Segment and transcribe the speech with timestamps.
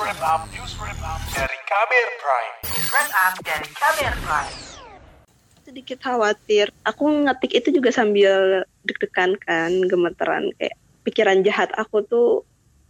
[0.00, 2.54] wrap up, news wrap up dari Kamer Prime.
[2.66, 4.54] News wrap up dari Kamer Prime.
[5.64, 6.66] Sedikit khawatir.
[6.82, 10.76] Aku ngetik itu juga sambil deg-degan kan, gemeteran kayak
[11.06, 12.28] pikiran jahat aku tuh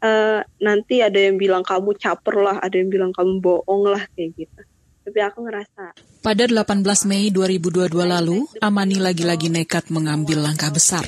[0.01, 4.34] uh, nanti ada yang bilang kamu caper lah, ada yang bilang kamu bohong lah kayak
[4.41, 4.61] gitu.
[5.05, 5.93] Tapi aku ngerasa.
[6.25, 11.05] Pada 18 Mei 2022 lalu, Amani lagi-lagi nekat mengambil langkah besar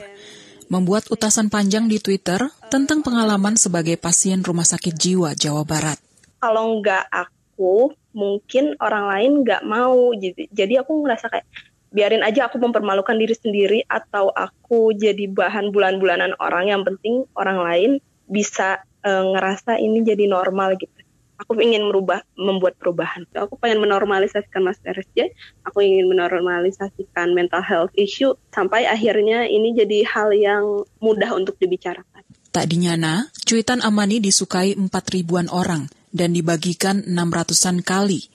[0.66, 5.98] membuat utasan panjang di Twitter tentang pengalaman sebagai pasien rumah sakit jiwa Jawa Barat.
[6.42, 10.12] Kalau nggak aku, mungkin orang lain nggak mau.
[10.16, 11.46] Jadi, jadi aku ngerasa kayak
[11.94, 16.72] biarin aja aku mempermalukan diri sendiri atau aku jadi bahan bulan-bulanan orang.
[16.72, 17.90] Yang penting orang lain
[18.26, 20.95] bisa e, ngerasa ini jadi normal gitu
[21.36, 25.32] aku ingin merubah membuat perubahan aku pengen menormalisasikan mas RSJ
[25.64, 32.24] aku ingin menormalisasikan mental health issue sampai akhirnya ini jadi hal yang mudah untuk dibicarakan
[32.50, 38.32] tak dinyana cuitan Amani disukai 4 ribuan orang dan dibagikan 600-an kali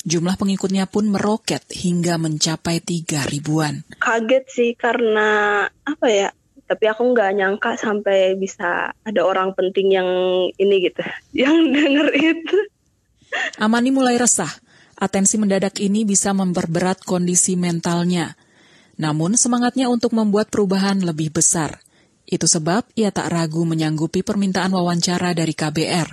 [0.00, 3.84] Jumlah pengikutnya pun meroket hingga mencapai 3 ribuan.
[4.00, 5.28] Kaget sih karena
[5.68, 6.32] apa ya?
[6.70, 10.06] Tapi aku nggak nyangka sampai bisa ada orang penting yang
[10.54, 11.02] ini gitu
[11.42, 12.58] yang denger itu.
[13.58, 14.50] Amani mulai resah.
[14.94, 18.38] Atensi mendadak ini bisa memperberat kondisi mentalnya.
[19.00, 21.82] Namun semangatnya untuk membuat perubahan lebih besar.
[22.28, 26.08] Itu sebab ia tak ragu menyanggupi permintaan wawancara dari KBR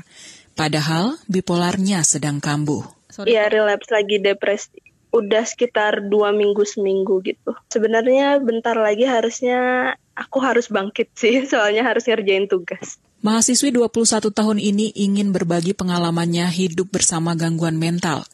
[0.57, 2.81] padahal bipolarnya sedang kambuh.
[3.29, 4.81] Iya relapse lagi depresi.
[5.13, 7.53] Udah sekitar dua minggu seminggu gitu.
[7.69, 12.97] Sebenarnya bentar lagi harusnya aku harus bangkit sih, soalnya harus ngerjain tugas.
[13.21, 18.25] Mahasiswi 21 tahun ini ingin berbagi pengalamannya hidup bersama gangguan mental.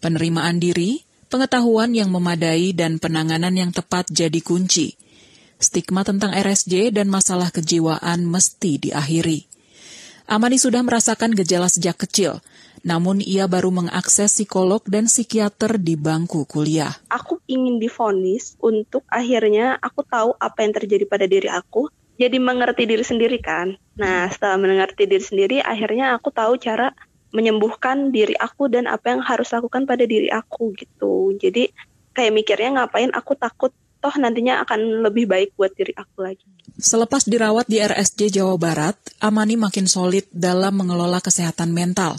[0.00, 4.96] Penerimaan diri, pengetahuan yang memadai, dan penanganan yang tepat jadi kunci.
[5.56, 9.55] Stigma tentang RSJ dan masalah kejiwaan mesti diakhiri.
[10.26, 12.42] Amani sudah merasakan gejala sejak kecil,
[12.82, 16.98] namun ia baru mengakses psikolog dan psikiater di bangku kuliah.
[17.06, 21.94] Aku ingin difonis untuk akhirnya aku tahu apa yang terjadi pada diri aku.
[22.18, 23.78] Jadi mengerti diri sendiri kan.
[23.94, 26.90] Nah setelah mengerti diri sendiri akhirnya aku tahu cara
[27.30, 31.38] menyembuhkan diri aku dan apa yang harus lakukan pada diri aku gitu.
[31.38, 31.70] Jadi
[32.18, 33.70] kayak mikirnya ngapain aku takut
[34.06, 36.46] toh nantinya akan lebih baik buat diri aku lagi.
[36.78, 42.14] Selepas dirawat di RSJ Jawa Barat, Amani makin solid dalam mengelola kesehatan mental.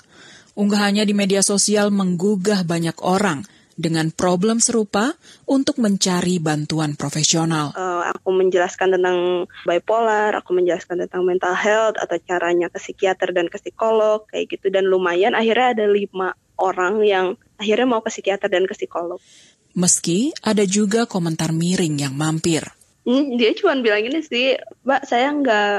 [0.59, 3.47] Unggahannya di media sosial menggugah banyak orang
[3.77, 5.13] dengan problem serupa
[5.45, 7.71] untuk mencari bantuan profesional.
[7.77, 13.47] Uh, aku menjelaskan tentang bipolar, aku menjelaskan tentang mental health atau caranya ke psikiater dan
[13.47, 17.25] ke psikolog kayak gitu dan lumayan akhirnya ada lima orang yang
[17.61, 19.21] akhirnya mau ke psikiater dan ke psikolog.
[19.77, 22.65] Meski ada juga komentar miring yang mampir.
[23.05, 25.77] Hmm, dia cuma bilang ini sih, Mbak saya nggak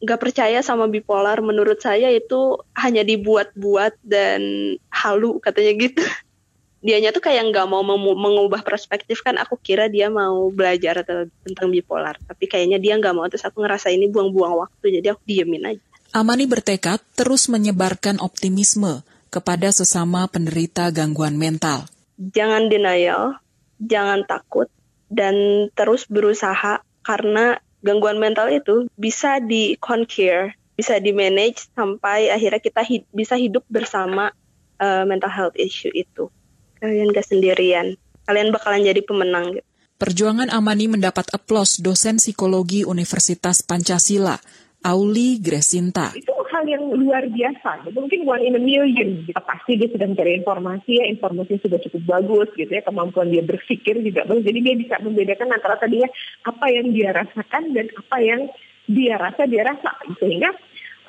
[0.00, 1.44] nggak percaya sama bipolar.
[1.44, 4.40] Menurut saya itu hanya dibuat-buat dan
[4.88, 6.00] halu katanya gitu.
[6.84, 7.84] Dianya tuh kayak nggak mau
[8.16, 9.36] mengubah perspektif kan.
[9.36, 11.04] Aku kira dia mau belajar
[11.44, 13.28] tentang bipolar tapi kayaknya dia nggak mau.
[13.28, 15.84] Terus aku ngerasa ini buang-buang waktu jadi aku diemin aja.
[16.16, 23.38] Amani bertekad terus menyebarkan optimisme kepada sesama penderita gangguan mental jangan denial
[23.82, 24.70] jangan takut
[25.10, 32.58] dan terus berusaha karena gangguan mental itu bisa di conquer, bisa di manage sampai akhirnya
[32.58, 34.32] kita hid bisa hidup bersama
[34.80, 36.32] uh, mental health issue itu.
[36.80, 37.94] Kalian gak sendirian,
[38.26, 39.60] kalian bakalan jadi pemenang.
[39.60, 39.66] Gitu.
[39.94, 44.36] Perjuangan Amani mendapat aplaus dosen psikologi Universitas Pancasila,
[44.82, 46.10] Auli Gresinta.
[46.12, 47.90] Itu hal yang luar biasa.
[47.90, 49.26] Mungkin one in a million.
[49.26, 49.34] Gitu.
[49.34, 52.86] Pasti dia sudah mencari informasi, ya informasi sudah cukup bagus gitu ya.
[52.86, 54.46] Kemampuan dia berpikir juga bagus.
[54.46, 56.06] Jadi dia bisa membedakan antara tadinya
[56.46, 58.40] apa yang dia rasakan dan apa yang
[58.86, 59.90] dia rasa dia rasa.
[60.22, 60.54] Sehingga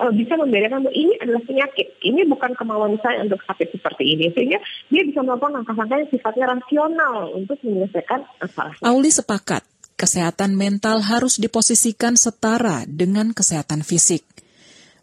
[0.02, 1.86] uh, bisa membedakan bahwa ini adalah penyakit.
[2.02, 4.34] Ini bukan kemauan saya untuk sakit seperti ini.
[4.34, 4.58] Sehingga
[4.90, 8.74] dia bisa melakukan langkah-langkah yang sifatnya rasional untuk menyelesaikan masalah.
[8.82, 9.62] Auli sepakat,
[9.94, 14.26] kesehatan mental harus diposisikan setara dengan kesehatan fisik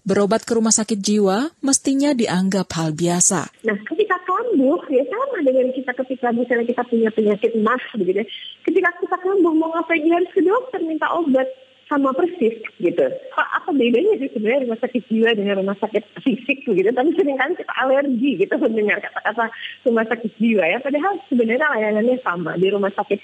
[0.04, 3.64] berobat ke rumah sakit jiwa mestinya dianggap hal biasa.
[3.64, 8.28] Nah, ketika kambuh, ya sama dengan kita ketika misalnya kita punya penyakit mah, begitu ya.
[8.68, 11.48] Ketika kita kambuh, mau ngapain harus ke dokter minta obat
[11.88, 13.06] sama persis gitu.
[13.36, 16.90] Apa bedanya sih sebenarnya rumah sakit jiwa dengan rumah sakit fisik begitu?
[16.90, 19.52] Tapi sering kali kita alergi gitu mendengar kata-kata
[19.86, 20.78] rumah sakit jiwa ya.
[20.80, 22.56] Padahal sebenarnya layanannya sama.
[22.58, 23.20] Di rumah sakit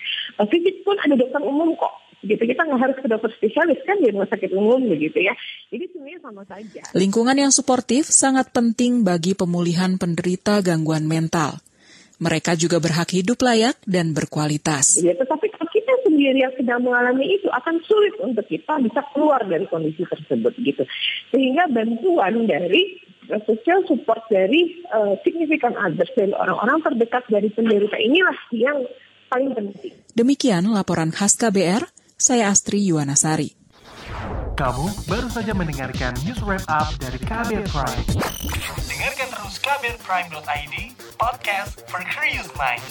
[0.52, 4.12] fisik pun ada dokter umum kok gitu kita nggak harus ke dokter spesialis kan di
[4.12, 5.34] rumah sakit umum begitu ya
[5.72, 11.64] jadi sebenarnya sama saja lingkungan yang suportif sangat penting bagi pemulihan penderita gangguan mental
[12.20, 15.00] mereka juga berhak hidup layak dan berkualitas.
[15.00, 19.40] Ya, tetapi kalau kita sendiri yang sedang mengalami itu akan sulit untuk kita bisa keluar
[19.48, 20.84] dari kondisi tersebut gitu.
[21.32, 23.00] Sehingga bantuan dari
[23.48, 28.84] social support dari uh, significant others dari orang-orang terdekat dari penderita inilah yang
[29.32, 29.94] paling penting.
[30.18, 31.88] Demikian laporan khas KBR,
[32.20, 33.56] saya Astri Yuwanasari.
[34.60, 38.04] Kamu baru saja mendengarkan news wrap up dari KBR Prime.
[38.92, 40.76] Dengarkan terus kbrprime.id,
[41.16, 42.84] podcast for curious mind.